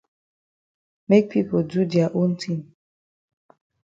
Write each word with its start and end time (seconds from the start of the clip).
Make 1.07 1.27
pipo 1.29 1.57
do 1.69 1.81
dia 1.91 2.07
own 2.19 2.31
tin. 2.41 2.59